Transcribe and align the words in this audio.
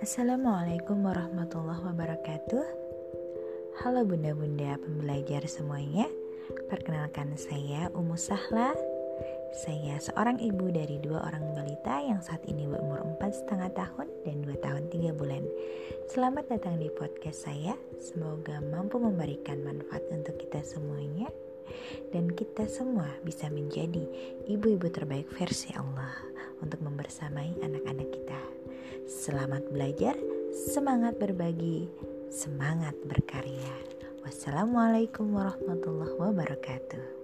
Assalamualaikum 0.00 1.04
warahmatullahi 1.04 1.84
wabarakatuh. 1.92 2.64
Halo 3.84 4.00
bunda-bunda 4.08 4.80
pembelajar 4.80 5.44
semuanya. 5.44 6.08
Perkenalkan 6.72 7.36
saya 7.36 7.92
Umu 7.92 8.16
Sahla. 8.16 8.72
Saya 9.60 10.00
seorang 10.00 10.40
ibu 10.40 10.72
dari 10.72 11.04
dua 11.04 11.20
orang 11.20 11.52
balita 11.52 12.00
yang 12.00 12.24
saat 12.24 12.40
ini 12.48 12.64
berumur 12.64 13.04
empat 13.04 13.44
setengah 13.44 13.76
tahun 13.76 14.08
dan 14.24 14.40
dua 14.40 14.56
tahun 14.64 14.88
tiga 14.88 15.12
bulan. 15.12 15.44
Selamat 16.08 16.48
datang 16.48 16.80
di 16.80 16.88
podcast 16.88 17.44
saya. 17.44 17.76
Semoga 18.00 18.56
mampu 18.72 18.96
memberikan 18.96 19.60
manfaat 19.60 20.00
untuk 20.08 20.40
kita 20.40 20.64
semuanya. 20.64 21.28
Dan 22.08 22.32
kita 22.32 22.64
semua 22.72 23.20
bisa 23.20 23.52
menjadi 23.52 24.08
ibu-ibu 24.48 24.88
terbaik 24.88 25.28
versi 25.36 25.76
Allah 25.76 26.16
untuk 26.64 26.80
membersamai 26.80 27.60
anak-anak 27.60 28.08
kita. 28.08 28.40
Selamat 29.10 29.66
belajar, 29.74 30.14
semangat 30.54 31.18
berbagi, 31.18 31.90
semangat 32.30 32.94
berkarya. 33.02 33.74
Wassalamualaikum 34.22 35.34
warahmatullahi 35.34 36.14
wabarakatuh. 36.14 37.19